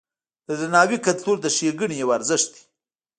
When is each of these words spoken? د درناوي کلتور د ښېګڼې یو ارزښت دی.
د 0.47 0.49
درناوي 0.59 0.97
کلتور 1.05 1.35
د 1.41 1.47
ښېګڼې 1.55 1.95
یو 2.03 2.09
ارزښت 2.17 2.49
دی. 2.55 2.61